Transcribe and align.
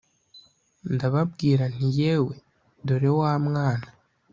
ndababwira 0.93 1.63
nti 1.73 1.87
‘yewe 1.99 2.35
dore 2.85 3.09
wa 3.19 3.33
mwana’ 3.45 3.87